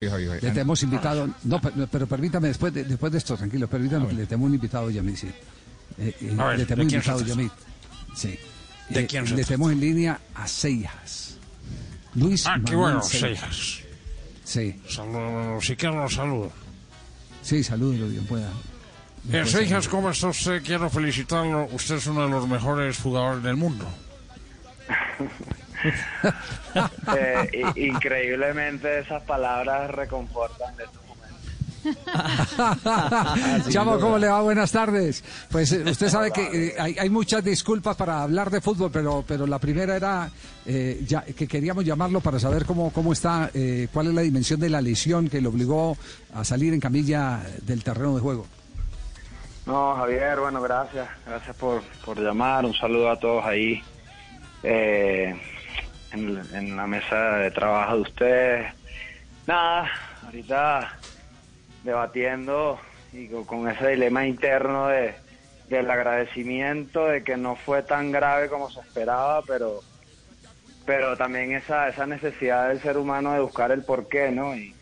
Le 0.00 0.38
tenemos 0.52 0.80
invitado, 0.84 1.28
no, 1.42 1.60
pero, 1.60 2.06
permítame, 2.06 2.46
después 2.46 2.72
de, 2.72 2.84
después 2.84 3.10
de 3.10 3.18
esto, 3.18 3.36
tranquilo, 3.36 3.66
permítame, 3.66 4.12
le 4.12 4.26
tenemos 4.26 4.46
un 4.46 4.54
invitado, 4.54 4.88
Yamit, 4.90 5.16
sí. 5.16 5.26
Eh, 5.98 6.14
eh, 6.20 6.56
le 6.56 6.66
tenemos 6.66 6.92
un 6.92 6.94
invitado, 6.94 7.24
Yamit. 7.24 7.52
Sí. 8.14 8.38
¿De 8.90 9.06
quién 9.08 9.24
Le 9.24 9.42
tenemos 9.42 9.72
en 9.72 9.80
línea 9.80 10.20
a 10.36 10.46
Seijas. 10.46 11.36
Luis 12.14 12.46
Ah, 12.46 12.60
qué 12.64 12.76
bueno, 12.76 13.02
Seijas. 13.02 13.80
Sí. 14.44 14.80
Saludos, 14.88 15.66
si 15.66 15.74
quiero 15.74 16.00
los 16.02 16.14
saludo. 16.14 16.52
Sí, 17.42 17.64
salúdelo 17.64 18.06
bien 18.06 18.24
pueda. 18.24 18.52
Eh, 19.32 19.44
Seijas, 19.46 19.88
¿cómo 19.88 20.10
está 20.10 20.28
usted? 20.28 20.62
Quiero 20.62 20.88
felicitarlo. 20.88 21.66
Usted 21.72 21.96
es 21.96 22.06
uno 22.06 22.22
de 22.22 22.30
los 22.30 22.46
mejores 22.46 22.98
jugadores 22.98 23.42
del 23.42 23.56
mundo. 23.56 23.88
Eh, 27.16 27.62
increíblemente 27.76 29.00
esas 29.00 29.22
palabras 29.22 29.90
reconfortan 29.90 30.76
de 30.76 30.84
momentos. 30.86 31.08
Chamo, 33.72 33.98
¿cómo 33.98 34.18
le 34.18 34.28
va? 34.28 34.42
Buenas 34.42 34.72
tardes. 34.72 35.24
Pues 35.50 35.72
eh, 35.72 35.82
usted 35.88 36.08
sabe 36.08 36.30
que 36.30 36.68
eh, 36.68 36.74
hay, 36.78 36.96
hay 36.98 37.10
muchas 37.10 37.42
disculpas 37.44 37.96
para 37.96 38.22
hablar 38.22 38.50
de 38.50 38.60
fútbol, 38.60 38.90
pero, 38.92 39.24
pero 39.26 39.46
la 39.46 39.58
primera 39.58 39.96
era 39.96 40.30
eh, 40.66 41.02
ya, 41.06 41.22
que 41.22 41.46
queríamos 41.46 41.84
llamarlo 41.84 42.20
para 42.20 42.38
saber 42.38 42.64
cómo, 42.64 42.92
cómo 42.92 43.12
está, 43.12 43.50
eh, 43.54 43.88
cuál 43.92 44.08
es 44.08 44.14
la 44.14 44.22
dimensión 44.22 44.60
de 44.60 44.68
la 44.68 44.80
lesión 44.80 45.28
que 45.28 45.40
le 45.40 45.48
obligó 45.48 45.96
a 46.34 46.44
salir 46.44 46.74
en 46.74 46.80
camilla 46.80 47.40
del 47.62 47.82
terreno 47.82 48.14
de 48.14 48.20
juego. 48.20 48.46
No, 49.66 49.96
Javier, 49.96 50.40
bueno, 50.40 50.62
gracias. 50.62 51.08
Gracias 51.26 51.56
por, 51.56 51.82
por 52.04 52.18
llamar. 52.18 52.64
Un 52.64 52.74
saludo 52.74 53.10
a 53.10 53.18
todos 53.18 53.44
ahí 53.44 53.82
eh, 54.62 55.38
en, 56.12 56.76
la 56.76 56.86
mesa 56.86 57.36
de 57.36 57.50
trabajo 57.50 57.96
de 57.96 58.00
ustedes. 58.02 58.74
Nada, 59.46 59.90
ahorita 60.24 60.98
debatiendo 61.84 62.78
y 63.12 63.28
con, 63.28 63.44
con 63.44 63.68
ese 63.68 63.88
dilema 63.88 64.26
interno 64.26 64.88
de, 64.88 65.14
del 65.68 65.90
agradecimiento 65.90 67.06
de 67.06 67.24
que 67.24 67.36
no 67.36 67.56
fue 67.56 67.82
tan 67.82 68.12
grave 68.12 68.48
como 68.48 68.70
se 68.70 68.80
esperaba, 68.80 69.42
pero 69.42 69.80
pero 70.88 71.18
también 71.18 71.52
esa, 71.52 71.86
esa 71.90 72.06
necesidad 72.06 72.68
del 72.68 72.80
ser 72.80 72.96
humano 72.96 73.34
de 73.34 73.40
buscar 73.40 73.70
el 73.72 73.84
porqué, 73.84 74.30
¿no? 74.30 74.56
Y, 74.56 74.74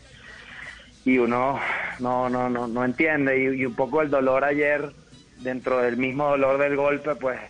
y 1.03 1.17
uno 1.17 1.59
no, 1.99 2.29
no, 2.29 2.49
no, 2.49 2.65
no 2.65 2.85
entiende. 2.85 3.37
Y, 3.37 3.61
y 3.61 3.65
un 3.65 3.75
poco 3.75 4.01
el 4.01 4.09
dolor 4.09 4.45
ayer, 4.45 4.93
dentro 5.41 5.79
del 5.79 5.97
mismo 5.97 6.29
dolor 6.29 6.59
del 6.59 6.77
golpe, 6.77 7.15
pues 7.15 7.41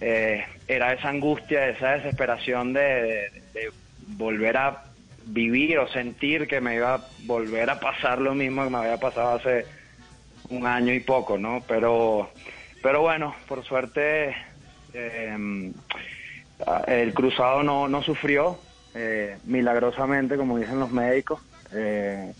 eh, 0.00 0.44
era 0.68 0.92
esa 0.92 1.08
angustia, 1.08 1.68
esa 1.68 1.92
desesperación 1.92 2.72
de, 2.72 3.30
volver 4.08 4.56
a 4.56 4.84
vivir 5.26 5.78
o 5.78 5.88
sentir 5.88 6.46
que 6.46 6.60
me 6.60 6.76
iba 6.76 6.94
a 6.94 7.00
volver 7.24 7.68
a 7.70 7.80
pasar 7.80 8.20
lo 8.20 8.34
mismo 8.34 8.62
que 8.64 8.70
me 8.70 8.78
había 8.78 8.98
pasado 8.98 9.36
hace 9.36 9.66
un 10.50 10.66
año 10.66 10.92
y 10.92 11.00
poco, 11.00 11.36
¿no? 11.38 11.64
Pero, 11.66 12.30
pero 12.82 13.02
bueno, 13.02 13.34
por 13.48 13.64
suerte 13.64 14.36
eh, 14.94 15.72
el 16.86 17.14
cruzado 17.14 17.62
no, 17.62 17.88
no 17.88 18.02
sufrió, 18.02 18.58
eh, 18.94 19.38
milagrosamente, 19.44 20.36
como 20.36 20.58
dicen 20.58 20.78
los 20.78 20.90
médicos. 20.90 21.40
Eh, 21.72 22.32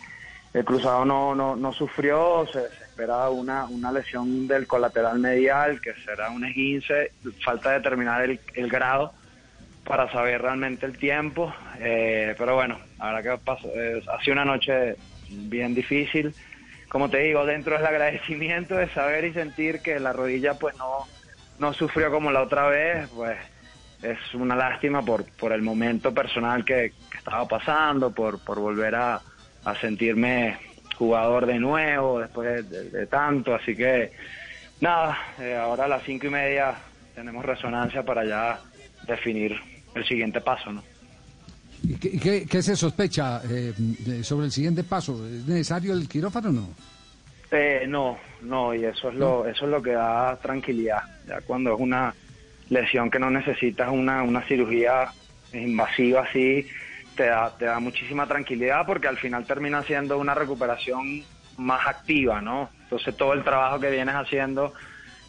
el 0.57 0.65
cruzado 0.65 1.05
no, 1.05 1.35
no, 1.35 1.55
no 1.55 1.71
sufrió, 1.71 2.47
se, 2.47 2.61
se 2.61 2.85
esperaba 2.85 3.29
una, 3.29 3.67
una 3.67 3.93
lesión 3.93 4.49
del 4.49 4.67
colateral 4.67 5.19
medial, 5.19 5.83
que 5.83 5.93
será 6.03 6.31
un 6.31 6.47
esguince, 6.47 7.13
falta 7.45 7.73
determinar 7.73 8.23
el, 8.23 8.41
el 8.55 8.71
grado 8.71 9.13
para 9.85 10.11
saber 10.11 10.41
realmente 10.41 10.87
el 10.87 10.97
tiempo, 10.97 11.55
eh, 11.79 12.35
pero 12.39 12.55
bueno, 12.55 12.79
ahora 12.99 13.23
que 13.23 13.37
pasó, 13.37 13.69
eh, 13.69 14.03
ha 14.11 14.19
sido 14.23 14.33
una 14.33 14.47
noche 14.47 14.97
bien 15.29 15.75
difícil, 15.75 16.35
como 16.89 17.11
te 17.11 17.19
digo, 17.19 17.45
dentro 17.45 17.77
del 17.77 17.85
agradecimiento 17.85 18.77
de 18.77 18.89
saber 18.89 19.27
y 19.27 19.35
sentir 19.35 19.83
que 19.83 20.01
la 20.01 20.15
rodilla 20.15 20.55
pues 20.55 20.75
no, 20.79 21.07
no 21.59 21.75
sufrió 21.75 22.11
como 22.11 22.33
la 22.33 22.41
otra 22.41 22.67
vez, 22.69 23.11
pues 23.15 23.37
es 24.03 24.19
una 24.33 24.57
lástima 24.57 25.03
por, 25.03 25.27
por 25.37 25.53
el 25.53 25.61
momento 25.61 26.15
personal 26.15 26.65
que, 26.65 26.95
que 27.11 27.19
estaba 27.19 27.47
pasando, 27.47 28.11
por, 28.11 28.43
por 28.43 28.59
volver 28.59 28.95
a, 28.95 29.21
a 29.67 29.75
sentirme 29.81 30.57
jugador 30.97 31.45
de 31.45 31.59
nuevo 31.59 32.21
después 32.21 32.71
de, 32.71 32.85
de 32.89 33.07
tanto, 33.07 33.55
así 33.55 33.77
que 33.77 34.13
nada, 34.81 35.19
eh, 35.39 35.55
ahora 35.55 35.85
a 35.85 35.89
las 35.89 36.05
cinco 36.05 36.27
y 36.29 36.31
media 36.31 36.75
tenemos 37.15 37.45
resonancia 37.45 38.03
para 38.03 38.25
ya 38.25 38.61
definir 39.07 39.55
el 39.95 40.05
siguiente 40.07 40.41
paso, 40.41 40.73
¿no? 40.73 40.83
¿Y 41.83 41.95
qué, 41.97 42.09
y 42.09 42.19
qué- 42.19 42.47
qué 42.49 42.63
se 42.63 42.77
sospecha 42.77 43.43
eh, 43.51 43.73
sobre 44.23 44.47
el 44.47 44.53
siguiente 44.53 44.85
paso? 44.85 45.27
¿Es 45.27 45.47
necesario 45.47 45.93
el 45.93 46.09
quirófano 46.09 46.49
o 46.49 46.53
no? 46.53 46.69
Eh, 47.51 47.85
no, 47.89 48.19
no, 48.43 48.75
y 48.75 48.85
eso 48.85 49.09
es 49.11 49.15
lo, 49.17 49.47
eso 49.47 49.65
es 49.67 49.71
lo 49.71 49.83
que 49.83 49.93
da 49.93 50.37
tranquilidad. 50.37 51.03
Ya 51.29 51.41
cuando 51.43 51.75
es 51.75 51.81
una 51.81 52.15
lesión 52.71 53.11
que 53.11 53.19
no 53.19 53.31
necesitas 53.31 53.89
una, 53.91 54.23
una 54.23 54.43
cirugía 54.47 55.09
invasiva 55.53 56.23
así, 56.23 56.67
te 57.17 57.27
da, 57.27 57.57
te 57.57 57.65
da 57.65 57.81
muchísima 57.81 58.27
tranquilidad 58.27 58.87
porque 58.87 59.09
al 59.09 59.17
final 59.17 59.45
termina 59.47 59.83
siendo 59.83 60.19
una 60.19 60.35
recuperación 60.35 61.25
más 61.57 61.87
activa, 61.87 62.41
¿no? 62.41 62.71
Entonces 62.85 63.17
todo 63.17 63.33
el 63.33 63.43
trabajo 63.43 63.81
que 63.81 63.91
vienes 63.91 64.15
haciendo 64.15 64.73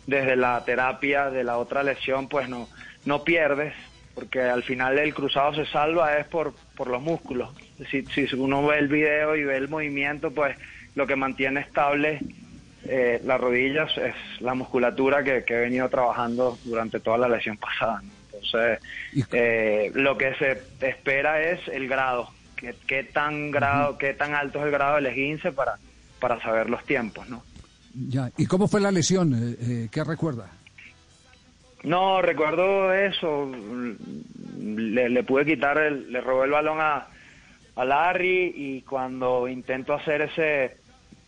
desde 0.06 0.36
la 0.36 0.64
terapia 0.64 1.30
de 1.30 1.44
la 1.44 1.58
otra 1.58 1.84
lesión, 1.84 2.28
pues 2.28 2.48
no, 2.50 2.68
no 3.06 3.24
pierdes, 3.24 3.74
porque 4.14 4.42
al 4.42 4.64
final 4.64 4.98
el 5.00 5.14
cruzado 5.14 5.54
se 5.56 5.66
salva 5.66 6.18
es 6.18 6.28
por, 6.28 6.54
por 6.76 6.88
los 6.88 7.02
músculos. 7.02 7.50
Si, 7.90 8.06
si 8.06 8.28
uno 8.36 8.66
ve 8.66 8.80
el 8.80 8.88
video 8.88 9.36
y 9.36 9.44
ve 9.44 9.58
el 9.58 9.70
movimiento, 9.70 10.32
pues 10.32 10.58
lo 10.96 11.08
que 11.08 11.16
mantiene 11.16 11.62
estable 11.62 12.20
eh, 12.86 13.22
las 13.26 13.40
rodillas 13.40 13.96
es 13.98 14.16
la 14.40 14.54
musculatura 14.54 15.24
que, 15.24 15.44
que 15.44 15.56
he 15.56 15.60
venido 15.60 15.90
trabajando 15.90 16.58
durante 16.64 17.00
toda 17.00 17.18
la 17.18 17.28
lesión 17.28 17.58
pasada. 17.58 18.02
¿no? 18.02 18.10
Entonces, 18.42 18.80
eh, 19.32 19.92
lo 19.94 20.18
que 20.18 20.34
se 20.36 20.62
espera 20.82 21.42
es 21.42 21.68
el 21.68 21.88
grado, 21.88 22.30
qué, 22.56 22.76
qué 22.88 23.04
tan 23.04 23.52
grado, 23.52 23.98
qué 23.98 24.14
tan 24.14 24.34
alto 24.34 24.60
es 24.60 24.66
el 24.66 24.72
grado 24.72 24.96
del 24.96 25.08
esguince 25.08 25.52
para, 25.52 25.78
para 26.20 26.42
saber 26.42 26.70
los 26.70 26.84
tiempos, 26.86 27.28
¿no? 27.30 27.44
Ya. 27.94 28.32
¿Y 28.38 28.46
cómo 28.46 28.68
fue 28.68 28.82
la 28.82 28.92
lesión? 28.92 29.34
Eh, 29.34 29.58
eh, 29.60 29.88
¿Qué 29.92 30.04
recuerda? 30.04 30.52
No, 31.84 32.22
recuerdo 32.22 32.94
eso. 32.94 33.52
Le, 34.60 35.10
le 35.10 35.24
pude 35.24 35.46
quitar, 35.46 35.78
el, 35.78 36.12
le 36.12 36.22
robé 36.22 36.46
el 36.46 36.52
balón 36.52 36.80
a, 36.82 37.08
a 37.76 37.86
Larry 37.86 38.54
y 38.56 38.82
cuando 38.82 39.48
intento 39.48 39.94
hacer 39.94 40.22
ese 40.22 40.78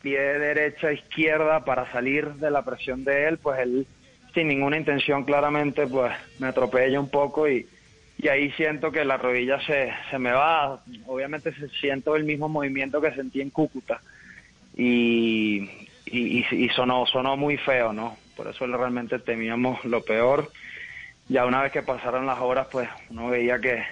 pie 0.01 0.19
derecha 0.19 0.91
izquierda 0.91 1.63
para 1.63 1.91
salir 1.91 2.33
de 2.35 2.51
la 2.51 2.63
presión 2.63 3.03
de 3.03 3.27
él, 3.27 3.37
pues 3.37 3.59
él 3.59 3.87
sin 4.33 4.47
ninguna 4.47 4.77
intención 4.77 5.23
claramente 5.23 5.87
pues 5.87 6.11
me 6.37 6.47
atropella 6.47 6.99
un 6.99 7.09
poco 7.09 7.47
y, 7.47 7.67
y 8.17 8.27
ahí 8.27 8.51
siento 8.51 8.91
que 8.91 9.05
la 9.05 9.17
rodilla 9.17 9.59
se, 9.61 9.91
se 10.09 10.19
me 10.19 10.31
va. 10.31 10.83
Obviamente 11.05 11.53
se 11.55 11.67
siento 11.69 12.15
el 12.15 12.23
mismo 12.23 12.49
movimiento 12.49 13.01
que 13.01 13.13
sentí 13.13 13.41
en 13.41 13.49
Cúcuta 13.49 14.01
y, 14.75 15.57
y, 16.05 16.45
y- 16.51 16.69
sonó, 16.69 17.05
sonó 17.05 17.35
muy 17.37 17.57
feo, 17.57 17.91
¿no? 17.93 18.17
Por 18.35 18.47
eso 18.47 18.65
realmente 18.67 19.19
temíamos 19.19 19.83
lo 19.85 20.03
peor. 20.03 20.51
Ya 21.27 21.45
una 21.45 21.61
vez 21.61 21.71
que 21.71 21.83
pasaron 21.83 22.25
las 22.25 22.39
horas, 22.39 22.67
pues 22.71 22.89
uno 23.09 23.29
veía 23.29 23.59
que, 23.59 23.83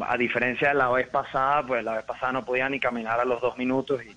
a 0.00 0.16
diferencia 0.16 0.68
de 0.68 0.74
la 0.74 0.90
vez 0.90 1.08
pasada, 1.08 1.66
pues 1.66 1.82
la 1.84 1.94
vez 1.94 2.04
pasada 2.04 2.32
no 2.32 2.44
podía 2.44 2.68
ni 2.68 2.78
caminar 2.80 3.18
a 3.20 3.24
los 3.24 3.40
dos 3.40 3.56
minutos 3.56 4.02
y, 4.04 4.16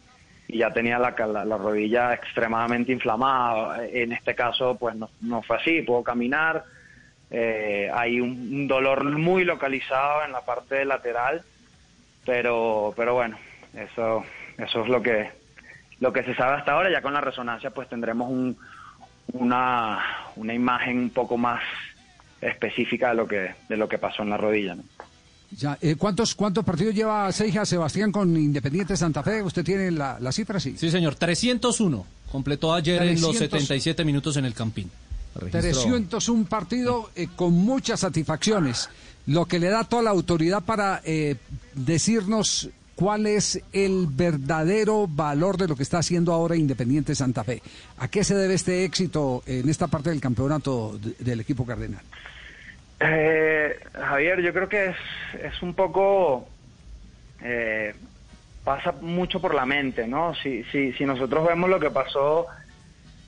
y 0.51 0.57
ya 0.57 0.71
tenía 0.71 0.97
la, 0.97 1.13
la, 1.27 1.45
la 1.45 1.57
rodilla 1.57 2.11
extremadamente 2.11 2.91
inflamada. 2.91 3.85
En 3.85 4.11
este 4.11 4.33
caso, 4.33 4.75
pues 4.75 4.95
no, 4.95 5.07
no 5.21 5.43
fue 5.43 5.57
así, 5.57 5.83
puedo 5.83 6.03
caminar. 6.03 6.65
Eh, 7.29 7.87
hay 7.93 8.19
un, 8.19 8.31
un 8.31 8.67
dolor 8.67 9.03
muy 9.03 9.45
localizado 9.45 10.25
en 10.25 10.31
la 10.31 10.41
parte 10.41 10.83
lateral, 10.85 11.43
pero, 12.25 12.95
pero 12.97 13.13
bueno, 13.13 13.37
eso, 13.75 14.25
eso 14.57 14.81
es 14.81 14.89
lo 14.89 15.03
que, 15.03 15.29
lo 15.99 16.11
que 16.11 16.23
se 16.23 16.33
sabe 16.33 16.57
hasta 16.57 16.71
ahora. 16.71 16.89
Ya 16.89 17.03
con 17.03 17.13
la 17.13 17.21
resonancia, 17.21 17.69
pues 17.69 17.87
tendremos 17.87 18.31
un, 18.31 18.57
una, 19.33 20.03
una 20.35 20.53
imagen 20.55 20.97
un 20.97 21.09
poco 21.11 21.37
más 21.37 21.61
específica 22.41 23.09
de 23.09 23.15
lo 23.15 23.27
que, 23.27 23.53
de 23.67 23.77
lo 23.77 23.87
que 23.87 23.99
pasó 23.99 24.23
en 24.23 24.31
la 24.31 24.37
rodilla. 24.37 24.73
¿no? 24.73 24.83
Ya, 25.57 25.77
eh, 25.81 25.95
¿cuántos, 25.95 26.35
¿Cuántos 26.35 26.63
partidos 26.63 26.93
lleva 26.93 27.31
Seija 27.31 27.65
Sebastián 27.65 28.11
con 28.11 28.35
Independiente 28.37 28.95
Santa 28.95 29.23
Fe? 29.23 29.41
¿Usted 29.41 29.63
tiene 29.63 29.89
la, 29.91 30.19
la 30.19 30.31
cifra? 30.31 30.59
Sí. 30.59 30.75
Sí, 30.77 30.91
señor, 30.91 31.15
301. 31.15 32.05
Completó 32.31 32.73
ayer 32.73 33.01
en 33.01 33.19
los 33.21 33.31
300. 33.31 33.59
77 33.61 34.05
minutos 34.05 34.37
en 34.37 34.45
el 34.45 34.53
Campín. 34.53 34.89
Registró- 35.35 35.59
301 35.61 36.45
partido 36.45 37.09
eh, 37.15 37.27
con 37.35 37.53
muchas 37.53 38.01
satisfacciones, 38.01 38.89
lo 39.25 39.45
que 39.45 39.57
le 39.59 39.69
da 39.69 39.83
toda 39.83 40.03
la 40.03 40.09
autoridad 40.11 40.63
para 40.63 41.01
eh, 41.03 41.35
decirnos 41.73 42.69
cuál 42.95 43.25
es 43.25 43.59
el 43.71 44.07
verdadero 44.07 45.07
valor 45.07 45.57
de 45.57 45.67
lo 45.67 45.75
que 45.75 45.83
está 45.83 45.99
haciendo 45.99 46.33
ahora 46.33 46.55
Independiente 46.57 47.15
Santa 47.15 47.43
Fe. 47.43 47.63
¿A 47.97 48.07
qué 48.07 48.23
se 48.23 48.35
debe 48.35 48.53
este 48.53 48.83
éxito 48.83 49.41
en 49.47 49.67
esta 49.69 49.87
parte 49.87 50.09
del 50.11 50.19
campeonato 50.21 50.99
de- 51.01 51.15
del 51.23 51.39
equipo 51.39 51.65
cardenal? 51.65 52.01
Eh, 52.99 53.79
Javier, 53.93 54.41
yo 54.41 54.53
creo 54.53 54.67
que 54.67 54.87
es, 54.87 54.97
es 55.41 55.61
un 55.61 55.73
poco 55.73 56.47
eh, 57.41 57.93
pasa 58.63 58.93
mucho 59.01 59.39
por 59.39 59.55
la 59.55 59.65
mente, 59.65 60.07
¿no? 60.07 60.35
Si, 60.35 60.63
si, 60.65 60.93
si 60.93 61.05
nosotros 61.05 61.47
vemos 61.47 61.69
lo 61.69 61.79
que 61.79 61.89
pasó 61.89 62.47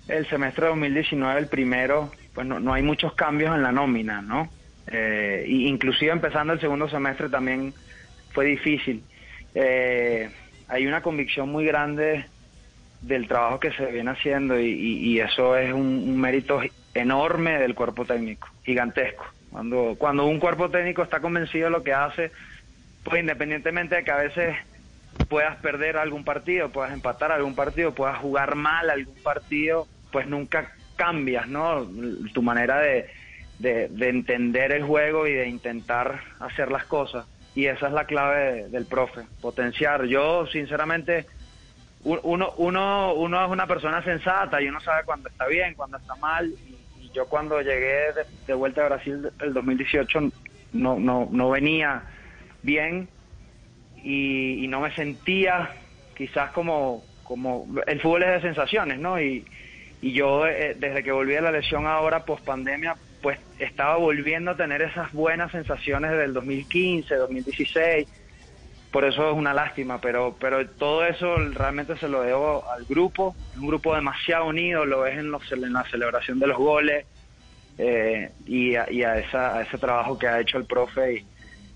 el 0.07 0.27
semestre 0.27 0.65
de 0.65 0.69
2019, 0.71 1.39
el 1.39 1.47
primero, 1.47 2.11
pues 2.33 2.45
no, 2.45 2.59
no 2.59 2.73
hay 2.73 2.83
muchos 2.83 3.13
cambios 3.13 3.55
en 3.55 3.63
la 3.63 3.71
nómina, 3.71 4.21
¿no? 4.21 4.49
Eh, 4.87 5.45
inclusive 5.47 6.11
empezando 6.11 6.53
el 6.53 6.59
segundo 6.59 6.89
semestre 6.89 7.29
también 7.29 7.73
fue 8.33 8.45
difícil. 8.45 9.03
Eh, 9.55 10.29
hay 10.67 10.87
una 10.87 11.01
convicción 11.01 11.49
muy 11.49 11.65
grande 11.65 12.25
del 13.01 13.27
trabajo 13.27 13.59
que 13.59 13.71
se 13.71 13.85
viene 13.87 14.11
haciendo 14.11 14.59
y, 14.59 15.19
eso 15.19 15.55
es 15.57 15.73
un, 15.73 16.19
mérito 16.19 16.61
enorme 16.93 17.57
del 17.57 17.73
cuerpo 17.73 18.05
técnico, 18.05 18.47
gigantesco. 18.63 19.25
Cuando, 19.51 19.95
cuando 19.97 20.25
un 20.25 20.39
cuerpo 20.39 20.69
técnico 20.69 21.03
está 21.03 21.19
convencido 21.19 21.65
de 21.65 21.71
lo 21.71 21.83
que 21.83 21.93
hace, 21.93 22.31
pues 23.03 23.19
independientemente 23.19 23.95
de 23.95 24.03
que 24.03 24.11
a 24.11 24.17
veces 24.17 24.55
puedas 25.27 25.57
perder 25.57 25.97
algún 25.97 26.23
partido, 26.23 26.69
puedas 26.69 26.93
empatar 26.93 27.31
algún 27.31 27.55
partido, 27.55 27.93
puedas 27.93 28.17
jugar 28.19 28.55
mal 28.55 28.89
algún 28.89 29.21
partido, 29.23 29.87
pues 30.11 30.27
nunca 30.27 30.73
cambias, 30.95 31.47
¿no? 31.47 31.87
Tu 32.33 32.41
manera 32.41 32.79
de, 32.79 33.09
de, 33.59 34.09
entender 34.09 34.71
el 34.71 34.83
juego 34.83 35.27
y 35.27 35.33
de 35.33 35.47
intentar 35.47 36.21
hacer 36.39 36.71
las 36.71 36.85
cosas. 36.85 37.25
Y 37.55 37.65
esa 37.65 37.87
es 37.87 37.93
la 37.93 38.05
clave 38.05 38.69
del 38.69 38.85
profe, 38.85 39.21
potenciar. 39.41 40.05
Yo, 40.05 40.47
sinceramente, 40.47 41.25
uno, 42.03 42.53
uno, 42.57 43.13
uno 43.13 43.45
es 43.45 43.51
una 43.51 43.67
persona 43.67 44.03
sensata 44.03 44.61
y 44.61 44.67
uno 44.67 44.79
sabe 44.79 45.03
cuando 45.03 45.29
está 45.29 45.47
bien, 45.47 45.73
cuando 45.75 45.97
está 45.97 46.15
mal. 46.15 46.47
Y, 46.47 46.80
yo 47.13 47.27
cuando 47.27 47.61
llegué 47.61 48.13
de, 48.47 48.53
vuelta 48.53 48.81
a 48.81 48.89
Brasil 48.89 49.29
el 49.39 49.53
2018 49.53 50.19
no, 50.73 50.99
no, 50.99 51.27
no 51.31 51.49
venía 51.49 52.03
bien 52.63 53.09
y, 54.03 54.65
no 54.67 54.79
me 54.79 54.93
sentía 54.95 55.69
quizás 56.15 56.51
como, 56.51 57.03
como... 57.23 57.67
El 57.85 57.99
fútbol 57.99 58.23
es 58.23 58.29
de 58.29 58.41
sensaciones, 58.41 58.99
¿no? 58.99 59.21
Y, 59.21 59.45
y 60.01 60.13
yo 60.13 60.47
eh, 60.47 60.75
desde 60.79 61.03
que 61.03 61.11
volví 61.11 61.35
a 61.35 61.41
la 61.41 61.51
lesión 61.51 61.85
ahora, 61.85 62.25
post 62.25 62.43
pandemia, 62.43 62.95
pues 63.21 63.37
estaba 63.59 63.97
volviendo 63.97 64.51
a 64.51 64.57
tener 64.57 64.81
esas 64.81 65.11
buenas 65.13 65.51
sensaciones 65.51 66.11
del 66.11 66.33
2015, 66.33 67.15
2016. 67.15 68.07
Por 68.91 69.05
eso 69.05 69.29
es 69.29 69.37
una 69.37 69.53
lástima, 69.53 70.01
pero, 70.01 70.35
pero 70.39 70.67
todo 70.67 71.05
eso 71.05 71.35
realmente 71.53 71.95
se 71.97 72.09
lo 72.09 72.23
debo 72.23 72.69
al 72.69 72.83
grupo, 72.85 73.35
un 73.55 73.67
grupo 73.67 73.95
demasiado 73.95 74.47
unido, 74.47 74.85
lo 74.85 75.01
ves 75.01 75.17
en, 75.17 75.31
los, 75.31 75.49
la 75.51 75.83
celebración 75.85 76.39
de 76.39 76.47
los 76.47 76.57
goles 76.57 77.05
eh, 77.77 78.31
y, 78.45 78.75
a, 78.75 78.83
esa, 79.17 79.61
ese 79.61 79.77
trabajo 79.77 80.19
que 80.19 80.27
ha 80.27 80.41
hecho 80.41 80.57
el 80.57 80.65
profe 80.65 81.23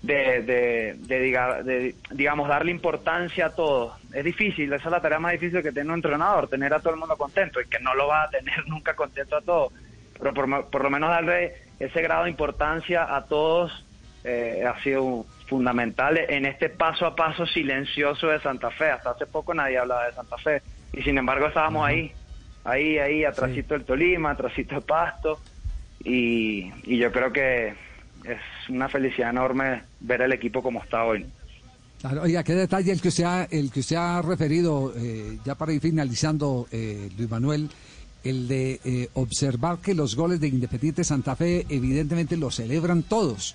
de, 0.02 0.42
de, 0.42 1.94
digamos, 2.10 2.48
darle 2.48 2.70
importancia 2.70 3.46
a 3.46 3.54
todo. 3.54 3.96
Es 4.12 4.24
difícil, 4.24 4.72
esa 4.72 4.84
es 4.84 4.90
la 4.90 5.00
tarea 5.00 5.18
más 5.18 5.32
difícil 5.32 5.62
que 5.62 5.72
tiene 5.72 5.88
un 5.88 5.96
entrenador, 5.96 6.48
tener 6.48 6.74
a 6.74 6.80
todo 6.80 6.92
el 6.92 7.00
mundo 7.00 7.16
contento 7.16 7.60
y 7.62 7.66
que 7.66 7.80
no 7.80 7.94
lo 7.94 8.08
va 8.08 8.24
a 8.24 8.30
tener 8.30 8.64
nunca 8.68 8.94
contento 8.94 9.36
a 9.36 9.40
todos 9.40 9.72
pero 10.18 10.34
por, 10.70 10.82
lo 10.82 10.90
menos 10.90 11.10
darle 11.10 11.54
ese 11.78 12.02
grado 12.02 12.24
de 12.24 12.30
importancia 12.30 13.16
a 13.16 13.26
todos 13.26 13.84
eh, 14.24 14.64
ha 14.66 14.80
sido 14.82 15.26
fundamental 15.46 16.18
en 16.18 16.46
este 16.46 16.68
paso 16.68 17.06
a 17.06 17.14
paso 17.14 17.46
silencioso 17.46 18.28
de 18.28 18.40
Santa 18.40 18.70
Fe. 18.70 18.90
Hasta 18.90 19.10
hace 19.10 19.26
poco 19.26 19.54
nadie 19.54 19.78
hablaba 19.78 20.06
de 20.06 20.12
Santa 20.12 20.36
Fe 20.38 20.62
y 20.92 21.02
sin 21.02 21.18
embargo 21.18 21.46
estábamos 21.46 21.86
ahí, 21.86 22.12
ahí, 22.64 22.98
ahí, 22.98 23.24
atrásito 23.24 23.74
del 23.74 23.84
Tolima, 23.84 24.32
atrásito 24.32 24.74
del 24.74 24.84
Pasto 24.84 25.40
y, 26.04 26.70
y 26.84 26.98
yo 26.98 27.10
creo 27.12 27.32
que 27.32 27.74
es 28.24 28.38
una 28.68 28.88
felicidad 28.88 29.30
enorme 29.30 29.82
ver 30.00 30.22
el 30.22 30.32
equipo 30.32 30.62
como 30.62 30.82
está 30.82 31.04
hoy. 31.04 31.26
oiga, 32.20 32.42
qué 32.42 32.54
detalle 32.54 32.92
el 32.92 33.00
que 33.00 33.08
usted 33.08 33.24
ha, 33.24 33.44
el 33.44 33.70
que 33.70 33.80
usted 33.80 33.96
ha 33.96 34.22
referido, 34.22 34.92
eh, 34.96 35.38
ya 35.44 35.54
para 35.54 35.72
ir 35.72 35.80
finalizando, 35.80 36.66
eh, 36.70 37.08
Luis 37.16 37.30
Manuel, 37.30 37.70
el 38.24 38.48
de 38.48 38.80
eh, 38.84 39.08
observar 39.14 39.78
que 39.78 39.94
los 39.94 40.16
goles 40.16 40.40
de 40.40 40.48
Independiente 40.48 41.04
Santa 41.04 41.36
Fe 41.36 41.64
evidentemente 41.68 42.36
los 42.36 42.56
celebran 42.56 43.04
todos. 43.04 43.54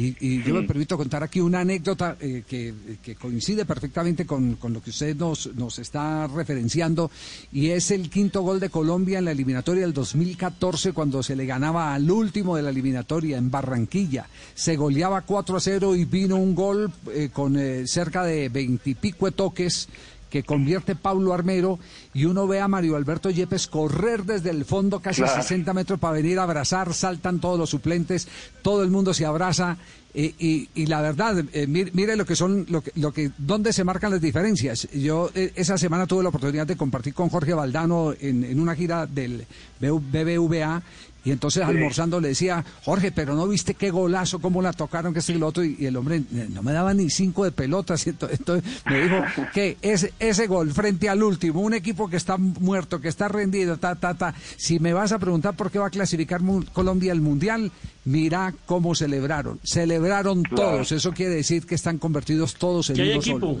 Y, 0.00 0.44
yo 0.44 0.54
me 0.54 0.62
permito 0.62 0.96
contar 0.96 1.24
aquí 1.24 1.40
una 1.40 1.60
anécdota 1.60 2.16
eh, 2.20 2.44
que, 2.46 3.16
coincide 3.16 3.64
perfectamente 3.64 4.26
con, 4.26 4.56
lo 4.62 4.80
que 4.80 4.90
usted 4.90 5.16
nos, 5.16 5.52
nos 5.56 5.80
está 5.80 6.28
referenciando, 6.28 7.10
y 7.50 7.70
es 7.70 7.90
el 7.90 8.08
quinto 8.08 8.42
gol 8.42 8.60
de 8.60 8.70
Colombia 8.70 9.18
en 9.18 9.24
la 9.24 9.32
eliminatoria 9.32 9.82
del 9.82 9.92
2014, 9.92 10.92
cuando 10.92 11.22
se 11.24 11.34
le 11.34 11.46
ganaba 11.46 11.94
al 11.94 12.08
último 12.08 12.54
de 12.54 12.62
la 12.62 12.70
eliminatoria 12.70 13.38
en 13.38 13.50
Barranquilla. 13.50 14.28
Se 14.54 14.76
goleaba 14.76 15.22
4 15.22 15.56
a 15.56 15.60
0 15.60 15.96
y 15.96 16.04
vino 16.04 16.36
un 16.36 16.54
gol 16.54 16.92
eh, 17.12 17.30
con 17.32 17.58
cerca 17.86 18.22
de 18.22 18.48
veintipico 18.48 19.28
toques 19.32 19.88
que 20.30 20.42
convierte 20.42 20.94
Pablo 20.94 21.32
Armero 21.32 21.78
y 22.14 22.24
uno 22.24 22.46
ve 22.46 22.60
a 22.60 22.68
Mario 22.68 22.96
Alberto 22.96 23.30
Yepes 23.30 23.66
correr 23.66 24.24
desde 24.24 24.50
el 24.50 24.64
fondo 24.64 25.00
casi 25.00 25.22
60 25.22 25.72
metros 25.74 25.98
para 25.98 26.14
venir 26.14 26.38
a 26.38 26.44
abrazar, 26.44 26.92
saltan 26.94 27.40
todos 27.40 27.58
los 27.58 27.70
suplentes, 27.70 28.28
todo 28.62 28.82
el 28.82 28.90
mundo 28.90 29.14
se 29.14 29.26
abraza. 29.26 29.76
Y, 30.14 30.68
y, 30.74 30.86
la 30.86 31.00
verdad, 31.00 31.44
eh, 31.52 31.66
mire, 31.68 32.16
lo 32.16 32.24
que 32.24 32.34
son, 32.34 32.66
lo 32.70 32.80
que, 32.80 32.90
lo 32.96 33.12
que, 33.12 33.30
dónde 33.38 33.72
se 33.72 33.84
marcan 33.84 34.10
las 34.10 34.20
diferencias. 34.20 34.88
Yo 34.92 35.30
eh, 35.34 35.52
esa 35.54 35.78
semana 35.78 36.06
tuve 36.08 36.24
la 36.24 36.30
oportunidad 36.30 36.66
de 36.66 36.76
compartir 36.76 37.14
con 37.14 37.28
Jorge 37.28 37.54
Valdano 37.54 38.14
en, 38.18 38.42
en 38.42 38.58
una 38.58 38.74
gira 38.74 39.06
del 39.06 39.46
BBVA 39.78 40.82
y 41.28 41.30
entonces 41.30 41.62
almorzando 41.62 42.22
le 42.22 42.28
decía, 42.28 42.64
Jorge, 42.84 43.12
pero 43.12 43.34
no 43.34 43.46
viste 43.46 43.74
qué 43.74 43.90
golazo, 43.90 44.38
cómo 44.38 44.62
la 44.62 44.72
tocaron, 44.72 45.12
que 45.12 45.18
es 45.18 45.28
el 45.28 45.42
otro. 45.42 45.62
Y, 45.62 45.84
el 45.84 45.94
hombre 45.94 46.22
eh, 46.34 46.48
no 46.48 46.62
me 46.62 46.72
daba 46.72 46.94
ni 46.94 47.10
cinco 47.10 47.44
de 47.44 47.52
pelotas. 47.52 47.98
Y 48.08 48.10
entonces, 48.10 48.64
me 48.86 49.02
dijo 49.02 49.16
que 49.52 49.76
ese, 49.82 50.14
ese 50.18 50.46
gol 50.46 50.72
frente 50.72 51.10
al 51.10 51.22
último, 51.22 51.60
un 51.60 51.74
equipo 51.74 52.08
que 52.08 52.16
está 52.16 52.38
muerto, 52.38 52.98
que 52.98 53.08
está 53.08 53.28
rendido, 53.28 53.76
ta, 53.76 53.94
ta, 53.96 54.14
ta. 54.14 54.34
Si 54.56 54.78
me 54.78 54.94
vas 54.94 55.12
a 55.12 55.18
preguntar 55.18 55.54
por 55.54 55.70
qué 55.70 55.78
va 55.78 55.88
a 55.88 55.90
clasificar 55.90 56.40
Colombia 56.72 57.12
al 57.12 57.20
Mundial, 57.20 57.70
mira 58.06 58.54
cómo 58.64 58.94
celebraron. 58.94 59.60
Celebraron 59.62 60.44
todos. 60.44 60.92
Eso 60.92 61.12
quiere 61.12 61.34
decir 61.34 61.66
que 61.66 61.74
están 61.74 61.98
convertidos 61.98 62.54
todos 62.54 62.88
en 62.88 63.00
uno 63.02 63.20
solo. 63.20 63.58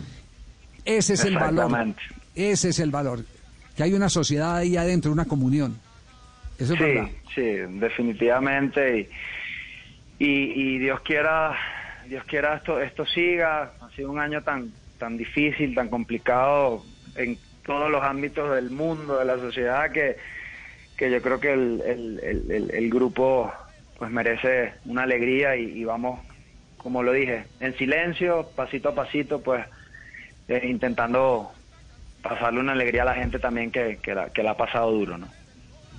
Ese 0.86 1.12
es 1.12 1.24
el 1.26 1.34
valor. 1.34 1.94
Ese 2.34 2.70
es 2.70 2.78
el 2.78 2.90
valor. 2.90 3.26
Que 3.76 3.82
hay 3.82 3.92
una 3.92 4.08
sociedad 4.08 4.56
ahí 4.56 4.78
adentro, 4.78 5.12
una 5.12 5.26
comunión 5.26 5.76
sí, 6.58 6.98
sí, 7.34 7.42
definitivamente. 7.78 9.08
Y, 10.18 10.26
y, 10.28 10.78
Dios 10.78 11.00
quiera, 11.00 11.56
Dios 12.06 12.24
quiera 12.24 12.56
esto, 12.56 12.80
esto 12.80 13.06
siga. 13.06 13.72
Ha 13.80 13.90
sido 13.94 14.10
un 14.10 14.18
año 14.18 14.42
tan, 14.42 14.72
tan 14.98 15.16
difícil, 15.16 15.74
tan 15.74 15.88
complicado 15.88 16.82
en 17.16 17.38
todos 17.64 17.90
los 17.90 18.02
ámbitos 18.02 18.54
del 18.54 18.70
mundo, 18.70 19.18
de 19.18 19.24
la 19.24 19.36
sociedad, 19.38 19.92
que, 19.92 20.16
que 20.96 21.10
yo 21.10 21.22
creo 21.22 21.38
que 21.38 21.52
el, 21.52 21.82
el, 21.86 22.70
el, 22.72 22.90
grupo 22.90 23.52
pues 23.98 24.10
merece 24.10 24.72
una 24.86 25.02
alegría 25.02 25.54
y, 25.54 25.84
vamos, 25.84 26.20
como 26.78 27.02
lo 27.02 27.12
dije, 27.12 27.44
en 27.60 27.76
silencio, 27.76 28.48
pasito 28.56 28.88
a 28.88 28.94
pasito, 28.94 29.40
pues 29.40 29.64
eh, 30.48 30.62
intentando 30.64 31.52
pasarle 32.22 32.60
una 32.60 32.72
alegría 32.72 33.02
a 33.02 33.06
la 33.06 33.14
gente 33.14 33.38
también 33.38 33.70
que, 33.70 33.98
que, 34.02 34.14
la, 34.14 34.30
que 34.30 34.42
la 34.42 34.52
ha 34.52 34.56
pasado 34.56 34.90
duro, 34.90 35.18
¿no? 35.18 35.28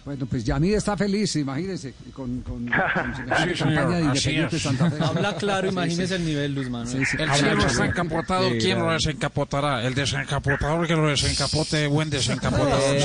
Bueno, 0.09 0.25
pues 0.25 0.43
Yamid 0.43 0.73
está 0.73 0.97
feliz, 0.97 1.35
imagínese, 1.35 1.93
con, 2.13 2.41
con, 2.41 2.65
con 2.67 3.15
su 3.15 3.63
campaña 3.63 3.97
de 3.97 4.03
Independiente 4.05 4.57
Santa 4.57 4.89
Fe. 4.89 5.03
Habla 5.03 5.35
claro, 5.35 5.69
imagínese 5.69 6.15
el 6.15 6.25
nivel, 6.25 6.55
Luis 6.55 6.67
Manuel. 6.67 6.97
el 6.97 7.05
cielo 7.05 7.63
está 7.67 7.85
encapotado, 7.85 8.49
¿quién 8.59 8.79
lo 8.79 8.91
desencapotará? 8.91 9.85
El 9.85 9.93
desencapotador 9.93 10.87
que 10.87 10.95
lo 10.95 11.09
desencapote, 11.09 11.85
buen 11.85 12.09
desencapotador. 12.09 12.97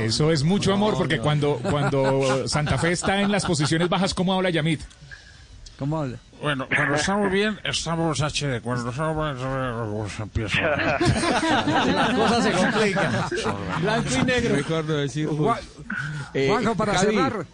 Eso 0.00 0.32
es 0.32 0.42
mucho 0.42 0.72
amor, 0.72 0.96
porque 0.98 1.20
cuando, 1.20 1.60
cuando 1.62 2.48
Santa 2.48 2.76
Fe 2.76 2.90
está 2.90 3.20
en 3.20 3.30
las 3.30 3.46
posiciones 3.46 3.88
bajas, 3.88 4.14
¿cómo 4.14 4.34
habla 4.34 4.50
Yamid? 4.50 4.80
¿Cómo 5.78 6.00
habla? 6.00 6.18
Bueno, 6.42 6.66
cuando 6.74 6.94
estamos 6.96 7.30
bien, 7.30 7.58
estamos 7.64 8.20
HD. 8.20 8.60
Cuando 8.60 8.90
estamos 8.90 9.16
mal, 9.16 10.06
empieza. 10.18 10.60
La 11.66 12.12
cosa 12.16 12.42
se 12.42 12.52
complica. 12.52 13.28
Blanco 13.80 14.08
y 14.20 14.24
negro. 14.24 14.56
Mejor 14.56 14.84
no 14.84 14.94
decir. 14.94 15.28
Eh, 16.34 16.48
Juanjo, 16.48 16.74
para 16.74 16.98
cerrar. 16.98 17.46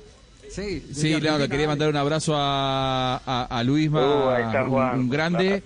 Sí, 0.51 0.87
sí 0.93 1.15
claro, 1.21 1.49
quería 1.49 1.67
mandar 1.67 1.89
un 1.89 1.97
abrazo 1.97 2.35
a, 2.37 3.17
a, 3.27 3.45
a 3.51 3.65
Luisma, 3.65 4.01
uh, 4.01 4.95
un, 4.95 5.11
grande. 5.11 5.63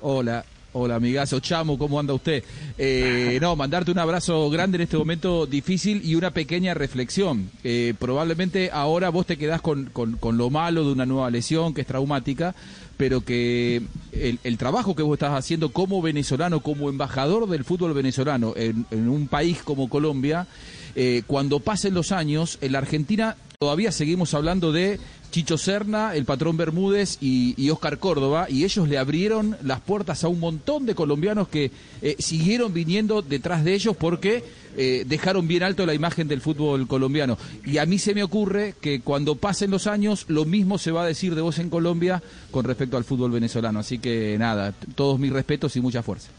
Hola. 0.00 0.44
Hola, 0.72 0.94
amigazo 0.94 1.40
Chamo, 1.40 1.76
¿cómo 1.76 1.98
anda 1.98 2.14
usted? 2.14 2.44
Eh, 2.78 3.38
no, 3.40 3.56
mandarte 3.56 3.90
un 3.90 3.98
abrazo 3.98 4.48
grande 4.50 4.76
en 4.76 4.82
este 4.82 4.96
momento 4.96 5.44
difícil 5.44 6.00
y 6.04 6.14
una 6.14 6.30
pequeña 6.30 6.74
reflexión. 6.74 7.50
Eh, 7.64 7.94
probablemente 7.98 8.70
ahora 8.72 9.08
vos 9.08 9.26
te 9.26 9.36
quedás 9.36 9.60
con, 9.60 9.86
con, 9.86 10.38
lo 10.38 10.48
malo 10.48 10.84
de 10.84 10.92
una 10.92 11.06
nueva 11.06 11.28
lesión 11.28 11.74
que 11.74 11.80
es 11.80 11.88
traumática, 11.88 12.54
pero 12.96 13.22
que 13.22 13.82
el, 14.12 14.58
trabajo 14.58 14.94
que 14.94 15.02
vos 15.02 15.14
estás 15.14 15.32
haciendo 15.32 15.72
como 15.72 16.00
venezolano, 16.02 16.60
como 16.60 16.88
embajador 16.88 17.48
del 17.48 17.64
fútbol 17.64 17.92
venezolano 17.92 18.54
en, 18.54 18.86
un 19.08 19.26
país 19.26 19.62
como 19.64 19.88
Colombia, 19.88 20.46
eh, 20.94 21.24
cuando 21.26 21.58
pasen 21.58 21.94
los 21.94 22.12
años, 22.12 22.58
en 22.60 22.70
la 22.70 22.78
Argentina 22.78 23.34
todavía 23.60 23.92
seguimos 23.92 24.32
hablando 24.32 24.72
de 24.72 24.98
Chicho 25.30 25.58
Serna, 25.58 26.14
el 26.14 26.24
patrón 26.24 26.56
Bermúdez 26.56 27.18
y, 27.20 27.68
Oscar 27.68 27.98
Córdoba, 27.98 28.46
y 28.48 28.64
ellos 28.64 28.88
le 28.88 28.96
abrieron 28.96 29.54
las 29.62 29.80
puertas 29.80 30.24
a 30.24 30.28
un 30.28 30.40
montón 30.40 30.86
de 30.86 30.94
colombianos 30.94 31.46
que 31.48 31.70
eh, 32.00 32.16
siguieron 32.18 32.72
viniendo 32.72 33.20
detrás 33.20 33.62
de 33.62 33.74
ellos 33.74 33.94
porque 33.98 34.42
eh, 34.78 35.04
dejaron 35.06 35.46
bien 35.46 35.62
alto 35.62 35.84
la 35.84 35.92
imagen 35.92 36.26
del 36.26 36.40
fútbol 36.40 36.88
colombiano. 36.88 37.36
Y 37.66 37.76
a 37.76 37.84
mí 37.84 37.98
se 37.98 38.14
me 38.14 38.22
ocurre 38.22 38.76
que 38.80 39.02
cuando 39.02 39.36
pasen 39.36 39.70
los 39.70 39.86
años, 39.86 40.24
lo 40.30 40.46
mismo 40.46 40.78
se 40.78 40.90
va 40.90 41.02
a 41.02 41.06
decir 41.06 41.34
de 41.34 41.42
vos 41.42 41.58
en 41.58 41.68
Colombia 41.68 42.22
con 42.50 42.64
respecto 42.64 42.96
al 42.96 43.04
fútbol 43.04 43.30
venezolano. 43.30 43.80
Así 43.80 43.98
que 43.98 44.38
nada, 44.38 44.72
todos 44.94 45.18
mis 45.18 45.34
respetos 45.34 45.76
y 45.76 45.82
mucha 45.82 46.02
fuerza. 46.02 46.30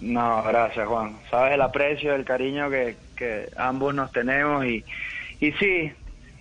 No, 0.00 0.42
gracias 0.44 0.88
Juan. 0.88 1.18
Sabes 1.30 1.52
el 1.52 1.60
aprecio, 1.60 2.14
el 2.14 2.24
cariño 2.24 2.70
que, 2.70 3.50
ambos 3.58 3.94
nos 3.94 4.10
tenemos 4.12 4.64
y 4.64 4.82
sí, 5.60 5.92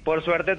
por 0.07 0.23
suerte 0.23 0.55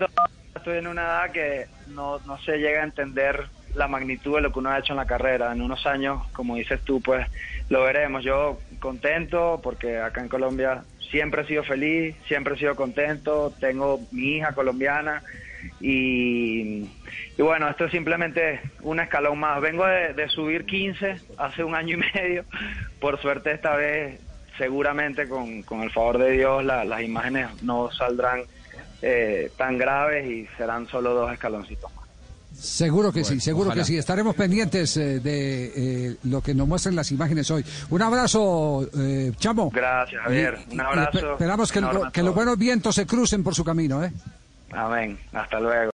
estoy 0.55 0.77
en 0.77 0.87
una 0.89 1.05
edad 1.05 1.31
que 1.31 1.69
no, 1.87 2.19
no 2.27 2.39
se 2.43 2.59
llega 2.59 2.83
a 2.83 2.85
entender 2.85 3.47
la 3.75 3.89
magnitud 3.89 4.35
de 4.35 4.43
lo 4.43 4.53
que 4.53 4.59
uno 4.59 4.69
ha 4.69 4.79
hecho 4.79 4.93
en 4.93 4.99
la 4.99 5.07
carrera. 5.07 5.51
En 5.55 5.63
unos 5.63 5.87
años, 5.87 6.21
como 6.35 6.57
dices 6.57 6.83
tú, 6.83 7.01
pues 7.01 7.27
lo 7.71 7.83
veremos. 7.83 8.23
Yo 8.23 8.59
contento 8.79 9.59
porque 9.63 10.01
acá 10.01 10.21
en 10.21 10.29
Colombia 10.29 10.83
siempre 11.11 11.41
he 11.41 11.47
sido 11.47 11.65
feliz, 11.65 12.15
siempre 12.27 12.57
he 12.57 12.59
sido 12.59 12.77
contento, 12.77 13.51
tengo 13.59 14.01
mi 14.13 14.37
hija 14.37 14.53
colombiana 14.53 15.23
y, 15.81 16.87
bueno, 17.39 17.71
esto 17.71 17.87
es 17.87 17.91
simplemente 17.91 18.61
un 18.83 19.01
escalón 19.01 19.39
más. 19.39 19.63
Vengo 19.63 19.87
de, 19.87 20.29
subir 20.29 20.67
15 20.67 21.23
hace 21.39 21.65
un 21.65 21.75
año 21.75 21.97
y 21.97 22.01
medio, 22.15 22.45
por 23.01 23.19
suerte 23.23 23.53
esta 23.53 23.75
vez 23.77 24.21
seguramente 24.59 25.27
con, 25.27 25.63
con 25.63 25.85
el 25.85 25.91
favor 25.91 26.19
de 26.19 26.33
Dios 26.33 26.65
las 26.65 27.01
imágenes 27.01 27.63
no 27.63 27.93
saldrán 27.93 28.43
eh, 29.03 29.51
tan 29.57 29.79
graves 29.79 30.27
y 30.27 30.47
serán 30.57 30.87
solo 30.89 31.15
dos 31.15 31.33
escaloncitos 31.33 31.95
más. 31.95 32.07
Seguro 32.59 33.13
que 33.13 33.23
sí, 33.23 33.39
seguro 33.39 33.71
que 33.71 33.85
sí. 33.85 33.97
Estaremos 33.97 34.35
pendientes 34.35 34.97
eh, 34.97 35.21
de 35.21 36.09
eh, 36.11 36.17
lo 36.25 36.41
que 36.41 36.55
nos 36.55 36.67
muestren 36.67 36.97
las 36.97 37.13
imágenes 37.13 37.49
hoy. 37.51 37.65
Un 37.91 38.03
abrazo, 38.03 38.89
Chamo. 39.39 39.71
Gracias, 39.71 40.21
Javier. 40.23 40.59
Un 40.73 40.81
abrazo. 40.81 41.33
esperamos 41.33 41.71
que, 41.71 41.81
que 42.13 42.23
los 42.23 42.35
buenos 42.35 42.59
vientos 42.59 42.95
se 42.97 43.07
crucen 43.07 43.45
por 43.45 43.55
su 43.55 43.63
camino. 43.63 44.03
¿eh? 44.03 44.13
Amén. 44.73 45.19
Hasta 45.33 45.61
luego. 45.61 45.83